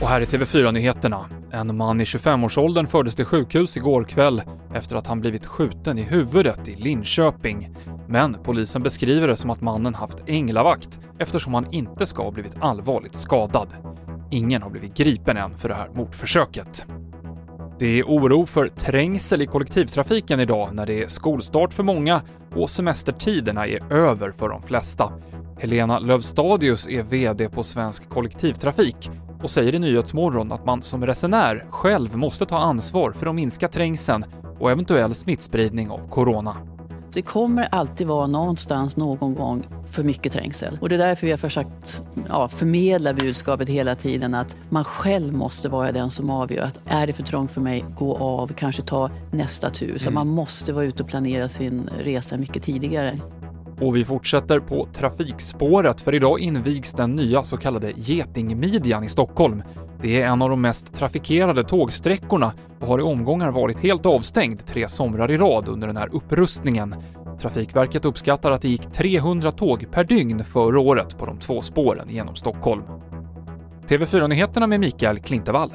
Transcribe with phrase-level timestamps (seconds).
[0.00, 1.26] Och här är TV4-nyheterna.
[1.50, 4.42] En man i 25-årsåldern fördes till sjukhus igår kväll
[4.74, 7.76] efter att han blivit skjuten i huvudet i Linköping.
[8.08, 12.56] Men polisen beskriver det som att mannen haft änglavakt eftersom han inte ska ha blivit
[12.60, 13.68] allvarligt skadad.
[14.30, 16.84] Ingen har blivit gripen än för det här mordförsöket.
[17.78, 22.22] Det är oro för trängsel i kollektivtrafiken idag när det är skolstart för många
[22.54, 25.12] och semestertiderna är över för de flesta.
[25.58, 29.10] Helena Lövstadius är VD på Svensk Kollektivtrafik
[29.46, 33.68] och säger i Nyhetsmorgon att man som resenär själv måste ta ansvar för att minska
[33.68, 34.24] trängseln
[34.58, 36.56] och eventuell smittspridning av corona.
[37.12, 40.78] Det kommer alltid vara någonstans någon gång för mycket trängsel.
[40.80, 45.32] Och det är därför vi har försökt ja, förmedla budskapet hela tiden att man själv
[45.32, 48.82] måste vara den som avgör att är det för trångt för mig, gå av, kanske
[48.82, 49.98] ta nästa tur.
[49.98, 50.14] Så mm.
[50.14, 53.18] man måste vara ute och planera sin resa mycket tidigare.
[53.80, 59.62] Och vi fortsätter på trafikspåret, för idag invigs den nya så kallade Getingmidjan i Stockholm.
[60.00, 64.66] Det är en av de mest trafikerade tågsträckorna och har i omgångar varit helt avstängd
[64.66, 66.94] tre somrar i rad under den här upprustningen.
[67.40, 72.08] Trafikverket uppskattar att det gick 300 tåg per dygn förra året på de två spåren
[72.08, 72.82] genom Stockholm.
[73.88, 75.70] TV4-nyheterna med Mikael Klintevall.